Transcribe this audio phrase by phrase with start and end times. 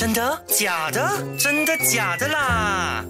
[0.00, 0.42] 真的？
[0.46, 1.22] 假的？
[1.38, 3.04] 真的假的啦？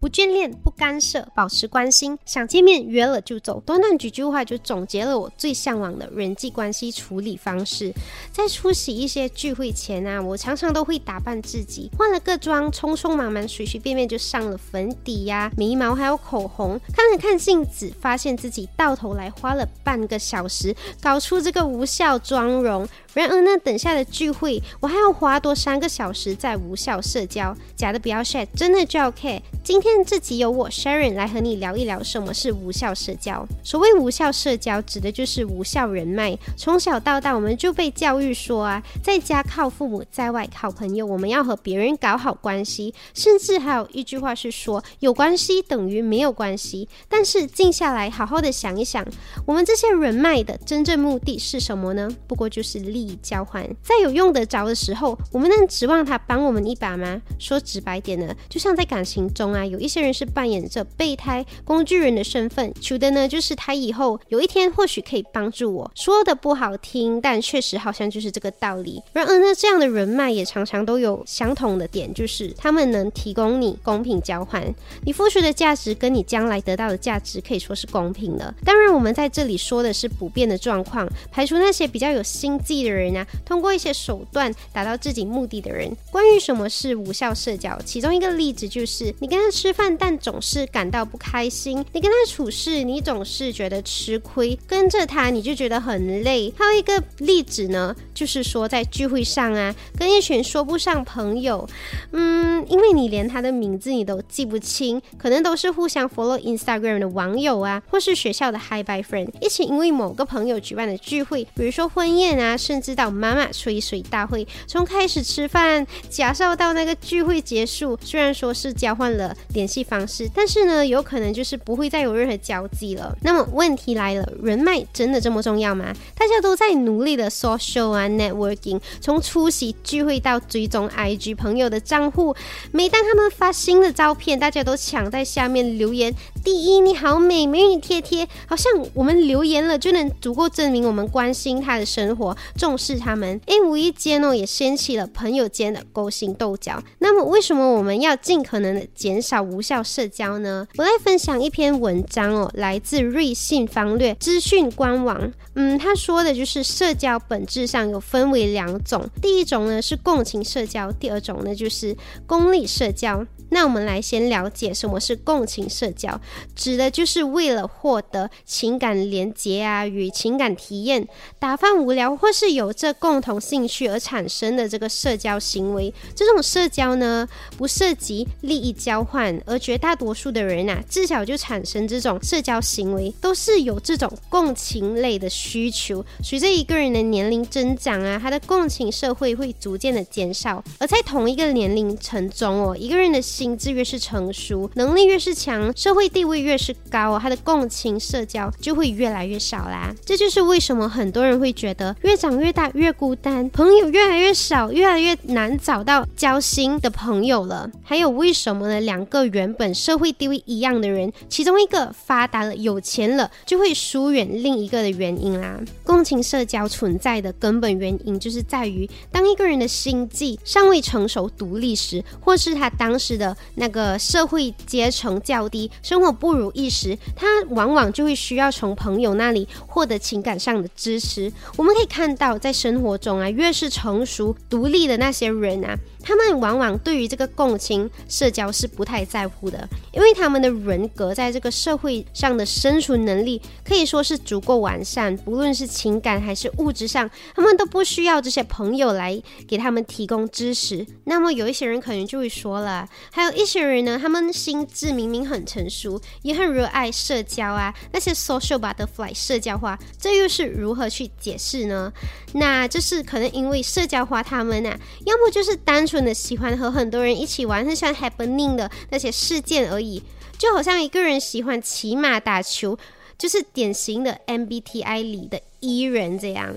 [0.00, 2.18] 不眷恋，不干涉，保持关心。
[2.24, 3.60] 想见面约了就走。
[3.64, 7.92] 短短几句话就总结了我最向往的人际关系处理方式。
[8.32, 16.80] 在出席一些聚会前啊，我常常都会打扮自己，换了个妆，匆匆忙忙，随随便便就上了粉底呀、眉毛还有口红。
[16.92, 22.88] 看了看镜子，发现自己到头来花了半个小时搞出这个无效妆容。
[23.18, 27.52] 然而呢，等下的聚会，我还要花多三个小时在无效社交。
[27.74, 29.42] 假的不要 share，真的就要 care。
[29.64, 33.44] 今天这集由我 Sharon 来和你聊一聊什么是无效社交。
[33.64, 36.38] 所谓无效社交，指的就是无效人脉。
[36.56, 42.94] 从小到大，我们就被教育说啊，在家靠父母，在外靠朋友，我们要和别人搞好关系。
[43.14, 46.88] 甚至还有一句话是说，有关系等于没有关系。
[47.08, 49.04] 但是静下来，好好的想一想，
[49.44, 52.08] 我们这些人脉的真正目的是什么呢？
[52.28, 53.64] 不过就是利益交换。
[53.82, 57.20] 在有用得着的时候，我们能指望他帮我们一把吗？
[57.38, 65.90] 说直白点呢，就像在感情中啊，有一些人是扮演着备胎、工具人的身份，求的呢就是他以后有一天或许可以帮助我。
[65.94, 69.02] 说的不好听，但确实好像就是这个道理。
[69.12, 74.62] 然而呢，这样的人脉也常常都有相同的点，就是他们能提供你公平交换，
[75.04, 78.54] 你付出的价值跟你将来得到的价值可以说是公平的。
[78.64, 85.90] 当然，我们在这里说的是普遍的状况，排除那些比较有心计的人人啊，通过一些手段达到自己目的的人。
[86.10, 96.52] 关于什么是无效社交，其中一个例子就是你跟他吃饭，但总是感到不开心；你跟他处事，你总是觉得吃亏；跟着他，你就觉得很累。
[96.56, 101.68] 还有一个例子呢，就是说在聚会上啊，跟一群说不上朋友，
[102.12, 123.16] 嗯，因为你连他的名字你都记不清，可能都是互相 follow Instagram 的网友啊，或是学校的 high by friend 一起因为某个朋友举办的聚会，比如说婚宴啊，甚至到妈妈吹水大会，从开始吃饭，假设到那个聚会结束，虽然说是交换了联系方式，但是呢，有可能就是不会再有任何交集了。
[123.22, 125.92] 那么问题来了，人脉真的这么重要吗？
[126.14, 132.34] 大家都在努力的 social 啊 networking，从出席聚会到追踪 IG 朋友的账户，
[132.72, 136.14] 每当他们发新的照片，大家都抢在下面留言。
[136.44, 142.36] 第一，你好美，美女贴贴，好像我们留言了就能足够证明我们关心他的生活，
[142.68, 143.40] 重视他们。
[143.46, 146.82] 诶，无意间哦，也掀起了朋友间的勾心斗角。
[146.98, 150.68] 那么，为什么我们要尽可能的减少无效社交呢？
[150.76, 155.32] 我来分享一篇文章哦，来自瑞信方略资讯官网。
[155.54, 161.96] 嗯，他说的就是社交本质上有分为两种，第一种呢是共情社交，第二种呢就是
[162.26, 163.24] 功利社交。
[163.50, 166.20] 那我们来先了解什么是共情社交，
[166.54, 171.08] 指的就是为了获得情感连结啊与情感体验，
[171.38, 175.92] 打发无聊或是有这共同兴趣而产生的这个社交行为。
[176.14, 177.26] 这种社交呢
[177.56, 186.04] 不涉及利益交换，而绝大多数的人啊，自小就产生这种社交行为，都是有这种共情类的需求。
[186.22, 193.22] 随着一个人的年龄增长啊，他的共情社会会逐渐的减少，而在同一个年龄层中哦，一个人的。
[193.38, 199.94] 心智越是成熟，能力越是强，社会地位越是高，他的共情社交就会越来越少啦。
[200.04, 207.70] 这就是为什么很多人会觉得越长越越大越孤单，朋友越来越少，越来越难找到交心的朋友了。
[207.84, 208.80] 还有为什么呢？
[208.80, 215.60] 两个原本社会地位一样的人，其中一个发达了、有钱了，就会疏远另一个的原因啦。
[215.84, 223.36] 共情社交存在的根本原因，就是在于当一个人的心计尚未成熟、独立时，或是他当时的。
[223.56, 231.30] 那个社会阶层较低，生活不如意时，他往往就会需要从朋友那里获得情感上的支持。
[231.56, 235.76] 我们可以看到，在生活中啊，越是成熟独立的那些人啊。
[236.08, 250.86] 他们往往对于这个共情社交是不太在乎的，因为他们的人格在这个社会上的生存能力可以说是足够完善，不论是情感还是物质上，他们都不需要这些朋友来给他们提供支持。
[251.04, 261.92] 那么有一些人可能就会说了，还有一些人呢，他们心智明明很成熟，也很热爱社交啊，那些 social butterfly 社交化，这又是如何去解释呢？
[262.32, 264.74] 那就是可能因为社交化，他们啊，
[265.04, 265.86] 要么就是单。
[265.88, 270.02] 纯的喜欢和很多人一起玩，很喜欢 happening 的那些事件而已，
[270.38, 272.78] 就好像一个人喜欢骑马打球，
[273.16, 276.54] 就是典型的 MBTI 里的 E 人这样。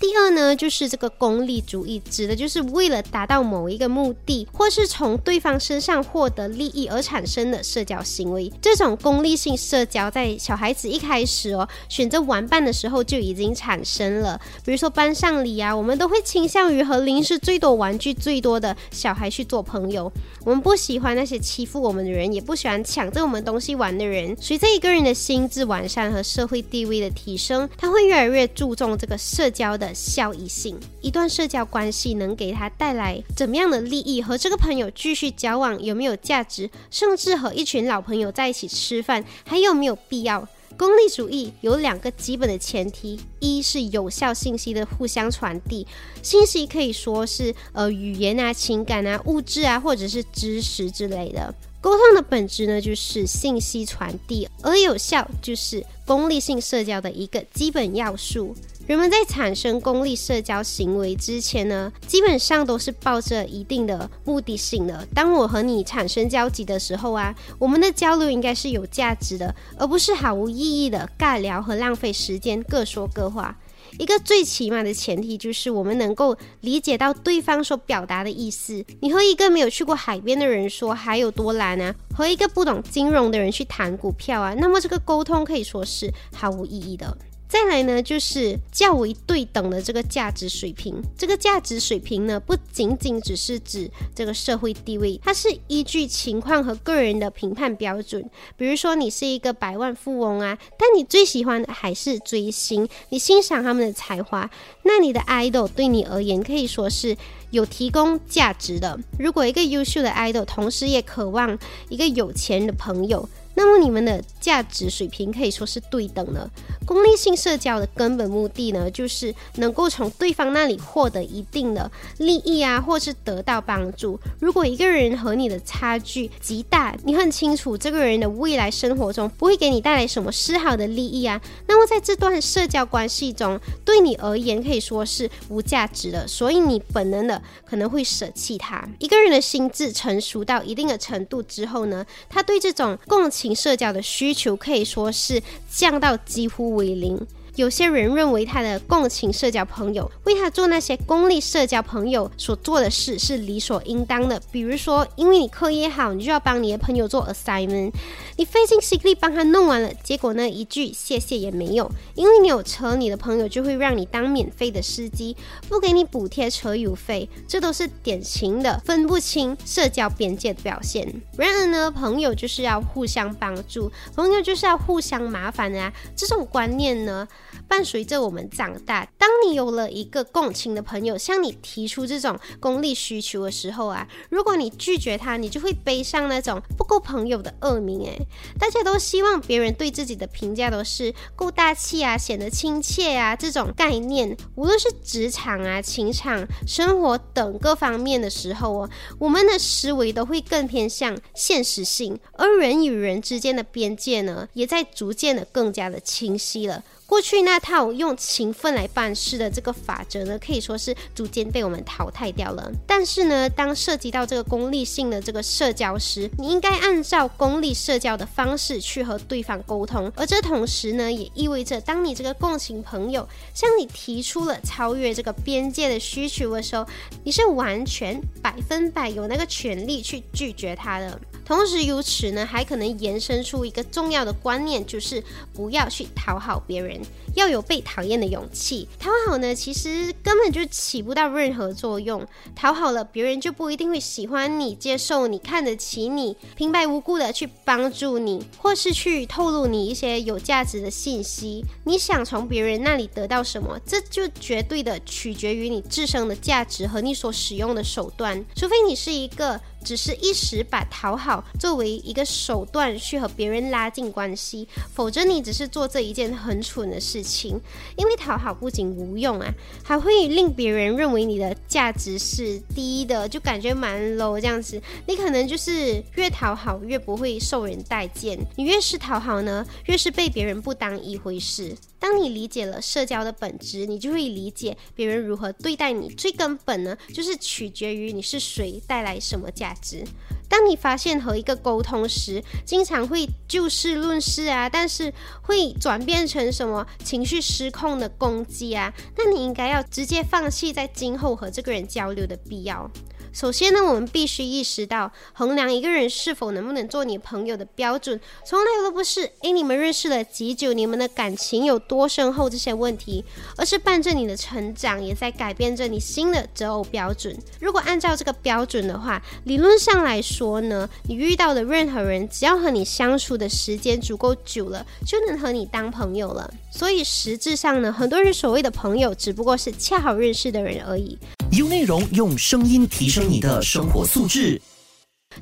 [0.00, 8.50] 第二呢，就是这个功利主义，指的就是为了达到某一个目的，或是从对方身上获得利益而产生的社交行为。
[8.62, 14.40] 这种功利性社交在小孩子一开始哦选择玩伴的时候就已经产生了。
[14.64, 20.10] 比如说班上里啊，我们都会倾向于和零食最多、玩具最多的小孩去做朋友。
[20.46, 24.34] 我们不喜欢那些欺负我们的人，也不喜欢抢着我们东西玩的人。
[24.40, 29.89] 随着一个人的心智完善和社会地位的提升，他会越来越注重这个社交的。
[29.94, 34.20] 效益性，一段社交关系能给他带来怎么样的利益？
[34.22, 36.70] 和这个朋友继续交往有没有价值？
[36.90, 40.46] 甚至和一群老朋友在一起吃饭还有没有必要？
[40.76, 45.86] 功利主义有两个基本的前提：一是有效信息的互相传递，
[46.22, 51.54] 信息可以说是呃语言啊、情感啊、物质啊，或者是知识之类的。
[51.82, 58.54] 沟通的本质呢，就是信息传递，而有效就是功利性社交的一个基本要素。
[58.90, 65.06] 人们在产生功利社交行为之前呢，基本上都是抱着一定的目的性的。
[65.14, 73.56] 当我和你产生交集的时候啊，我们的交流应该是有价值的，而不是毫无意义的尬聊和浪费时间，各说各话。
[73.96, 78.84] 一个最起码的前提就是我们能够理解到对方所表达的意思。
[79.02, 87.16] 你和一个没有去过海边的人说海有多蓝啊，和一个不懂金融的人去谈股票啊，那么这个沟通可以说是毫无意义的。
[87.50, 91.02] 再来呢，就是较为对等的这个价值水平。
[91.18, 98.24] 这个价值水平呢，不仅仅只是指这个社会地位，它是依据情况和个人的评判标准。
[98.56, 104.48] 比如说，你是一个百万富翁啊，但你最喜欢的还是追星，你欣赏他们的才华，
[104.84, 107.16] 那你的 idol 对你而言可以说是
[107.50, 108.96] 有提供价值的。
[109.18, 111.58] 如果一个优秀的 idol 同时也渴望
[111.88, 116.48] 一个有钱的朋友，那么你们的价值水平可以说是对等的。
[116.86, 124.18] 功利性社交的根本目的呢，就是能够从对方那里获得一定的利益啊，或是得到帮助。
[124.40, 136.26] 如果一个人和你的差距极大，你很清楚这个人的未来生活中不会给你带来什么丝毫的利益啊，那么在这段社交关系中，对你而言可以说是无价值的。
[136.26, 138.88] 所以你本能的可能会舍弃他。
[138.98, 143.49] 一个人的心智成熟到一定的程度之后呢，他对这种共情。
[143.54, 147.18] 社交的需求可以说是降到几乎为零。
[147.60, 157.92] 有些人认为他的共情社交朋友为他做那些功利社交朋友所做的事是理所应当的，比如说，因为你课业好，你就要帮你的朋友做 assignment，
[158.38, 161.90] 你费尽心力帮他弄完了，结果呢一句谢谢也没有。
[162.14, 165.36] 因为你有车，你的朋友就会让你当免费的司机，
[165.68, 171.06] 不给你补贴车油费，这都是典型的分不清社交边界的表现。
[171.36, 177.28] 然而呢，朋友就是要互相帮助，朋友就是要互相麻烦的啊，这种观念呢。
[177.68, 188.00] 伴随着我们长大，当你有了一个共情的朋友向你提出这种功利需求的时候啊，如果你拒绝他，你就会背上那种不够朋友的恶名。
[188.00, 188.26] 诶，
[188.58, 206.82] 大家都希望别人对自己的评价都是够大气啊，显得亲切啊，这种概念，无论是职场啊、情场、生活等各方面的时候哦，我们的思维都会更偏向现实性，而人与人之间的边界呢，也在逐渐的更加的清晰了。
[207.10, 212.70] 过去那套用勤奋来办事的这个法则呢，可以说是逐渐被我们淘汰掉了。
[212.86, 220.10] 但是呢，当涉及到这个功利性的这个社交时，你应该按照功利社交的方式去和对方沟通。
[220.14, 226.86] 而这同时呢，也意味着当你这个共情朋友向你提出了超越这个边界的需求的时候，
[227.24, 231.20] 你是完全百分百有那个权利去拒绝他的。
[231.44, 235.20] 同时，如此呢，还可能延伸出一个重要的观念，就是
[235.52, 236.99] 不要去讨好别人，
[237.34, 238.88] 要有被讨厌的勇气。
[238.98, 242.26] 讨好呢，其实根本就起不到任何作用。
[242.54, 251.64] 讨好了别人，就不一定会喜欢你、接受你、看得起你，平白无故的去帮助你，或是去透露你一些有价值的信息。
[251.84, 258.44] 你想从别人那里得到什么，这就绝对的取决于你自身的价值和你所使用的手段。
[258.54, 259.60] 除非你是一个。
[259.84, 267.60] 只是一时把讨好作为一个手段去和别人拉近关系，否则你只是做这一件很蠢的事情。
[267.96, 274.80] 因为讨好不仅无用啊，还会令别人认为你的价值是低的，就感觉蛮 low 这样子。
[275.06, 281.76] 你可能就是越讨好越不会受人待见，你越是讨好呢，越是被别人不当一回事。
[281.98, 286.08] 当你理解了社交的本质，你就会理解别人如何对待你。
[286.08, 290.04] 最根本呢，就是取决于你是谁，带来什么价值。
[290.48, 295.12] 当你发现和一个沟通时，经常会就事论事啊，但是
[295.42, 302.90] 会转变成什么情绪失控的攻击啊，那你应该要直接放弃在今后和这个人交流的必要。
[303.32, 313.24] 首先呢，我们必须意识到，衡量一个人是否能不能做你朋友的标准，从来都不是诶你们认识了几久，你们的感情有多深厚这些问题，
[313.56, 317.36] 而是伴着你的成长，也在改变着你新的择偶标准。
[317.60, 326.52] 如果按照这个标准的话，理论上来说呢，你遇到的任何人，只要和你相处的时间足够久了，就能和你当朋友了。
[326.72, 331.16] 所以实质上呢，很多人所谓的朋友，只不过是恰好认识的人而已。
[331.52, 334.60] 用内容，用声音提升你的生活素质。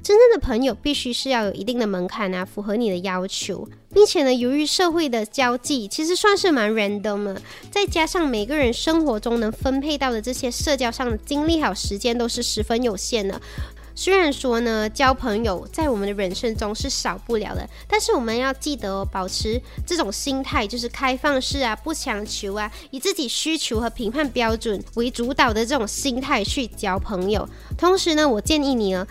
[0.03, 13.41] 真正的朋友必须是要有一定的门槛啊，符合你的要求，并且呢，由于社会的交际其实算是蛮 random 的，再加上每个人生活中能分配到的这些社交上的精力还有时间都是十分有限的。
[14.01, 27.49] 虽然说呢，交朋友在我们的人生中是少不了的，但是我们要记得保持这种心态，就是开放式啊，不强求啊，以自己需求和评判标准为主导的这种心态去交朋友。
[27.77, 29.05] 同时呢，我建议你呢。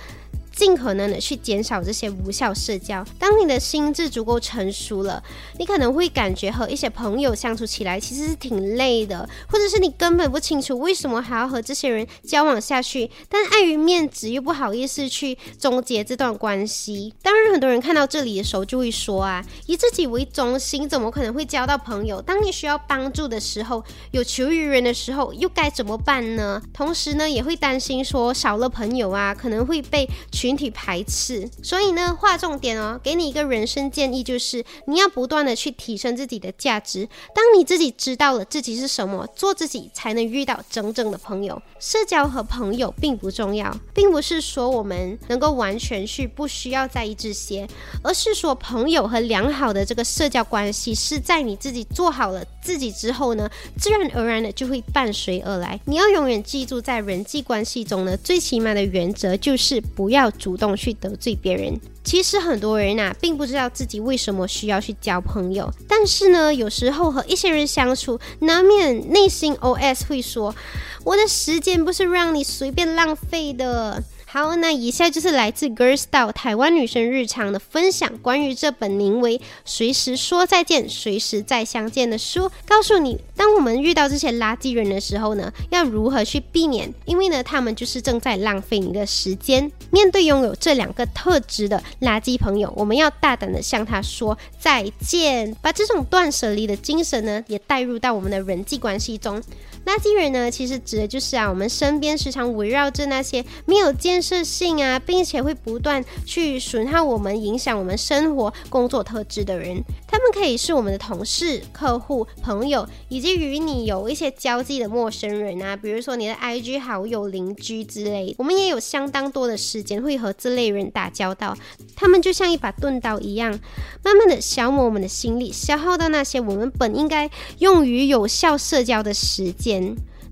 [0.58, 3.06] 尽可能的去减少这些无效社交。
[3.20, 5.24] 当你的心智足够成熟了，
[5.60, 17.14] 你可能会感觉和一些朋友相处起来其实是挺累的，或者是你根本不清楚为什么还要和这些人交往下去，但碍于面子又不好意思去终结这段关系。
[17.22, 22.20] 当然，很多人看到这里的时候就会说啊，以自己为中心，怎么可能会交到朋友？
[22.20, 26.60] 当你需要帮助的时候，有求于人的时候，又该怎么办呢？
[26.74, 30.47] 同时呢，也会担心说少了朋友啊，可能会被群。
[30.48, 37.06] 群体排斥，所以呢，划重点哦，给你一个人生建议，就是你要不断的去提升自己的价值。
[37.36, 41.62] 当你自己知道了自己是什么，做自己才能遇到真正的朋友。
[41.82, 47.68] 社交和朋友并不重要，并不是说我们能够完全去不需要在意这些，
[48.02, 55.78] 而是说朋友和良好的这个社交关系是在你自己做好了自己之后呢，自然而然的就会伴随而来。
[55.84, 60.32] 你要永远记住，在人际关系中呢，最起码的原则就是不要。
[60.38, 65.72] 主动去得罪别人，其实很多人啊，并不知道自己为什么需要去交朋友。
[65.88, 70.56] 但是呢，有时候和一些人相处，难免内心 OS 会说
[71.04, 86.94] ：“我的时间不是让你随便浪费的。”好，那以下就是来自 Girl Style 台湾女生日常的分享，关于这本名为《随时说再见，随时再相见》的书，告诉你，当我们遇到这些垃圾人的时候呢，要如何去避免？
[87.06, 89.72] 因为呢，他们就是正在浪费你的时间。
[89.92, 99.42] 面对拥有这两个特质的垃圾朋友，我们要大胆的向他说再见，把这种断舍离的精神呢，也带入到我们的人际关系中。
[99.88, 109.82] 垃圾人呢，其实指的就是啊，我们身边时常围绕着那些没有建设性啊，并且会不断去损害我们、影响我们生活、工作特质的人。
[110.06, 118.36] 他们可以是我们的同事、客户、朋友，以及与你有一些交际的陌生人啊，比如说你的 IG 好友、邻居之类。
[118.38, 121.56] 我们也有相当多的时间会和这类人打交道，
[121.96, 123.58] 他们就像一把钝刀一样，
[124.04, 127.30] 慢慢的消磨我们的心力，消耗到那些我们本应该
[127.60, 129.77] 用于有效社交的时间。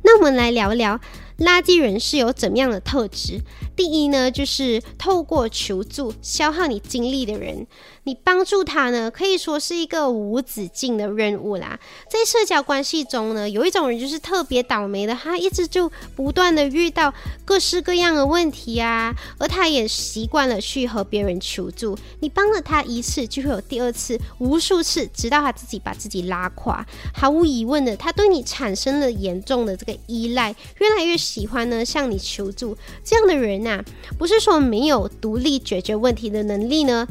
[0.04, 1.00] 那我们来聊聊。
[1.40, 3.42] 垃圾人是有怎么样的特质？
[3.76, 7.68] 第一呢，就是透过求助消耗你精力的人，
[8.04, 11.78] 你帮助他呢，可以说是一个无止境的任务啦。
[12.10, 17.14] 在社交关系中呢，有一种人就是特别倒霉的，他一直就不断的遇到
[17.44, 21.98] 各式各样的问题啊，而他也习惯了去和别人求助。
[22.22, 26.86] 你帮了他一次，就会有第二次、无数次，直到他自己把自己拉垮。
[27.14, 31.18] 毫无疑问的，他对你产生了严重的这个依赖，越来越。
[31.26, 33.84] 喜欢呢向你求助这样的人呐，
[34.18, 37.08] 不是说没有独立解决问题的能力呢，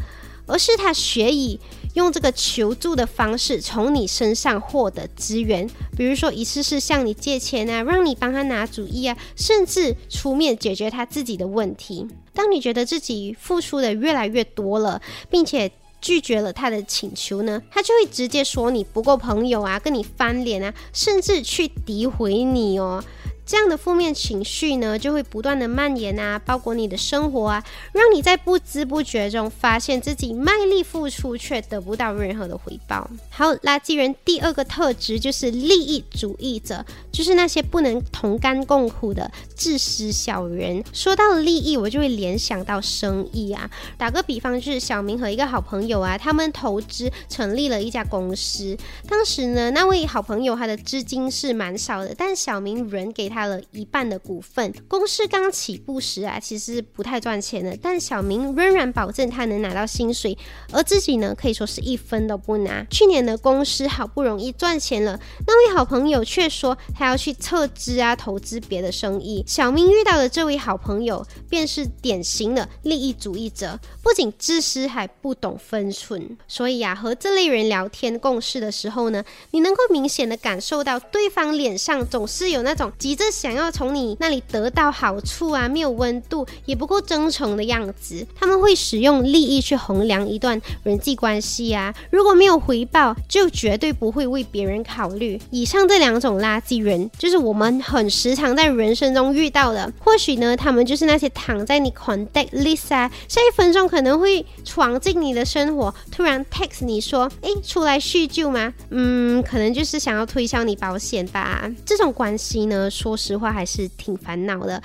[0.47, 1.59] 而是他学以
[1.95, 12.07] 用这个求助的方式从你身上获得资源，比如说一次次向你借钱啊，让你帮他拿主意啊，甚至出面解决他自己的问题。
[12.33, 23.03] 当你觉得自己付出的越来越多了，并且拒绝了他的请求呢，他就会直接说你不够朋友啊，跟你翻脸啊，甚至去诋毁你哦。
[23.47, 33.09] 这样的负面情绪呢，就会不断的蔓延啊，包裹你的生活啊，让你在不知不觉中发现自己卖力付出却得不到任何的回报。
[33.31, 40.83] 好，垃圾人第二个特质就是利益主义者，就是那些不能同甘共苦的自私小人。
[40.93, 43.71] 说到利益，我就会联想到生意啊。
[43.99, 48.77] 打个比方，就是小明和一个好朋友啊，他们投资成立了一家公司。
[49.09, 54.73] 当时呢，那位好朋友他的资金是蛮少的，但小明人给他开了一半的股份。
[54.87, 60.39] 公司刚起步时啊，其实不太赚钱的，但小明仍然保证他能拿到薪水，
[60.71, 62.87] 而自己呢，可以说是一分都不拿。
[62.89, 69.43] 去年的公司好不容易赚钱了，那位好朋友却说他要去撤资啊，投资别的生意。
[69.49, 76.39] 小明遇到的这位好朋友便是典型的利益主义者，不仅自私，还不懂分寸。
[76.47, 88.27] 所以啊，和这类人聊天共事的时候呢，你能够明显的感受到对方脸上总是有那种急着是想要从你那里得到好处啊，没有温度，也不够真诚的样子。
[88.39, 95.41] 他们会使用利益去衡量一段人际关系啊，如果没有回报，就绝对不会为别人考虑。
[95.51, 99.91] 以上这两种垃圾人，就是我们很时常在人生中遇到的。
[100.01, 108.73] 或许呢，他们就是那些躺在你 contact list 啊，下一分钟可能会闯进你的生活，突然 text 你说，哎，出来叙旧吗？
[108.91, 111.71] 嗯，可能就是想要推销你保险吧。
[111.87, 114.83] 这种关系呢，说说实话还是挺烦恼的。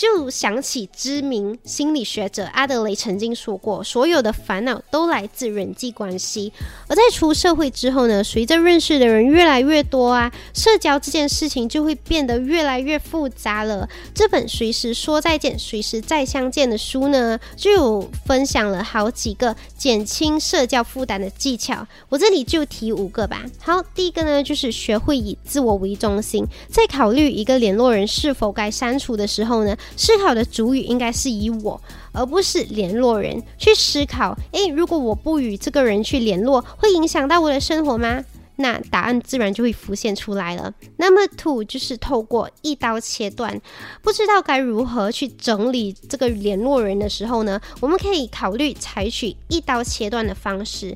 [0.00, 6.50] 就想起知名心理学者阿德雷曾经说过，所有的烦恼都来自人际关系。
[6.88, 13.86] 而在出社会之后呢，随着认识的人越来越多啊，社交这件事情就会变得越来越复杂了。
[14.14, 21.86] 这本《随时说再见，随时再相见》的书呢，就有分享了好几个减轻社交负担的技巧。
[22.08, 23.44] 我这里就提五个吧。
[23.60, 29.76] 好，第一个呢，就是学会以自我为中心，在考虑一个联络人是否该删除的时候呢。
[29.96, 31.80] 思考的主语应该是以我，
[32.12, 34.36] 而不是联络人去思考。
[34.52, 38.24] 诶，如果我不与这个人去联络，会影响到我的生活吗？
[38.56, 40.74] 那答案自然就会浮现出来了。
[40.98, 43.58] 那么 two 就是透过一刀切断，
[44.02, 47.58] 不知道该如何去整理这个联络人的时候呢？
[47.80, 50.94] 我们可以考虑采取一刀切断的方式。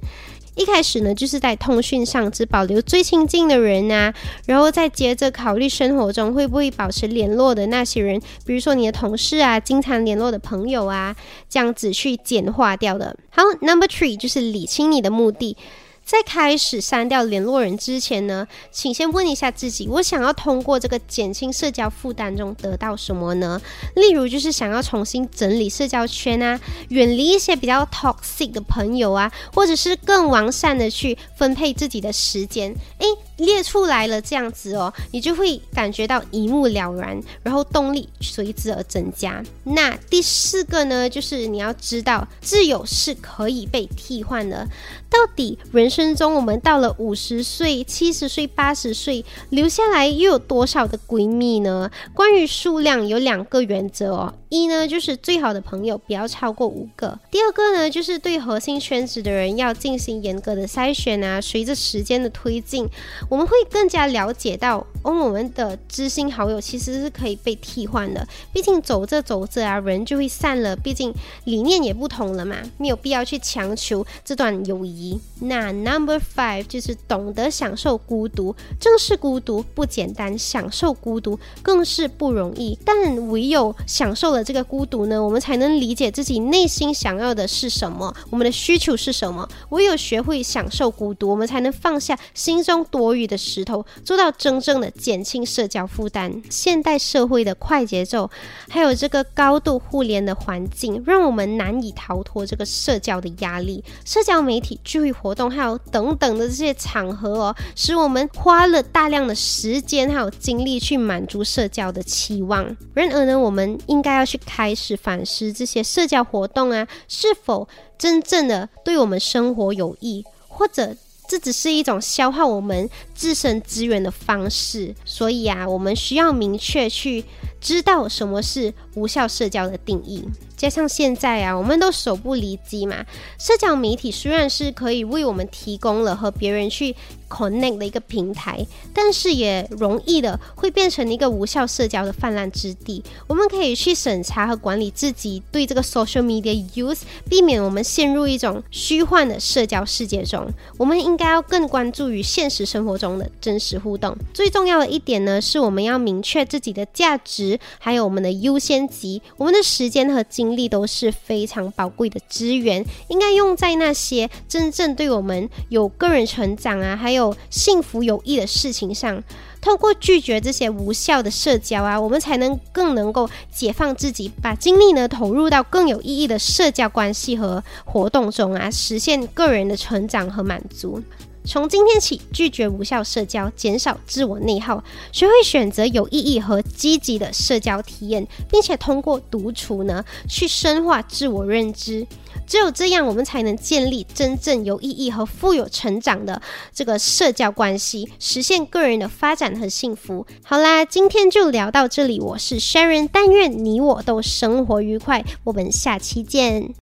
[0.57, 4.15] 一开始呢，就是在通讯上只保留最亲近的人啊，
[4.47, 11.15] 然后再接着考虑生活中会不会保持联络的那些人，比如说你的同事啊，经常联络的朋友啊，
[11.49, 13.17] 这样子去简化掉的。
[13.31, 15.57] 好，Number three 就是理清你的目的。
[16.05, 23.61] 在开始删掉联络人之前呢，请先问一下自己：我想要通过这个减轻社交负担中得到什么呢？
[23.97, 32.75] 例如，就是想要重新整理社交圈啊，远离一些比较 toxic 的朋友啊，或者是更完善的去分配自己的时间。
[32.99, 33.07] 诶，
[33.39, 39.43] 列出来了这样子哦，你就会感觉到一目了然，然后动力随之而增加。
[39.65, 44.69] 那第四个呢，就是你要知道，挚友是可以被替换的。
[45.09, 51.89] 到底人生中，我们到了五十岁、七十岁、八十岁，留下来又有多少的闺蜜呢？
[52.13, 54.35] 关于数量，有两个原则哦。
[54.49, 57.19] 一呢，就是最好的朋友不要超过五个。
[57.31, 61.41] 第二个呢，就是对核心圈子的人要进行严格的筛选啊。
[61.41, 62.89] 随着时间的推进，
[63.29, 68.27] 我们会更加了解到，哦，我们的知心好友其实是可以被替换的。
[68.53, 70.75] 毕竟走着走着啊，人就会散了。
[70.75, 75.21] 毕竟理念也不同了嘛，没有必要去强求这段友谊。
[75.41, 82.79] 那 number five 就是懂得享受孤独，正是孤独不简单，享受孤独更是不容易。
[82.85, 89.49] 但唯有享受了这个孤独呢，我们才能理解自己内心想要的是什么，我们的需求是什么。
[89.71, 96.43] 唯有学会享受孤独，我们才能放下心中多余的石头，做到真正的减轻社交负担。
[96.51, 98.31] 现代社会的快节奏，
[98.69, 103.85] 还有这个高度互联的环境，让我们难以逃脱这个社交的压力。
[104.05, 104.75] 社交媒体。
[104.85, 112.65] 聚会活动还有等等的这些场合哦，使我们花了大量的时间还有精力去满足社交的期望。
[112.95, 120.95] 然而呢，我们应该要去开始反思这些社交活动啊，是否真正的对我们生活有益，或者
[121.27, 124.95] 这只是一种消耗我们自身资源的方式。
[125.05, 127.25] 所以啊，我们需要明确去
[127.65, 130.23] 知道什么是无效社交的定义。
[130.55, 133.05] 加上现在啊，我们都手不离机嘛，
[133.39, 136.95] 社交媒体虽然是可以为我们提供了和别人去
[137.29, 143.03] connect 的一个平台，但是也容易的会变成一个无效社交的泛滥之地。
[143.27, 150.47] 我们可以去审查和管理自己对这个 social media use，避免我们陷入一种虚幻的社交世界中。
[150.79, 154.17] 我们应该要更关注于现实生活中的真实互动。
[154.33, 159.21] 最重要的一点呢，是我们要明确自己的价值，还有我们的优先级。
[159.37, 169.23] 我们的时间和精力都是非常宝贵的资源，应该用在那些真正对我们有个人成长啊，还有幸福有益的事情上。
[169.61, 181.03] 通过拒绝这些无效的社交啊，我们才能更能够解放自己，把精力呢投入到更有意义的社交关系和活动中啊，实现个人的成长和满足。
[181.47, 192.07] 从今天起，拒绝无效社交，减少自我内耗，学会选择有意义和积极的社交体验，并且通过独处呢，去深化自我认知。
[192.47, 196.41] 只有这样，我们才能建立真正有意义和富有成长的
[196.73, 200.27] 这个社交关系，实现个人的发展和幸福。
[200.43, 206.75] 好啦，今天就聊到这里，我是 Sharon，但愿你我都生活愉快，我们下期见。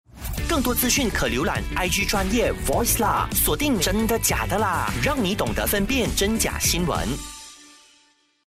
[0.48, 7.08] 更多资讯可浏览 IG 专业 Voice 啦，锁定真的假的啦，让你懂得分辨真假新闻。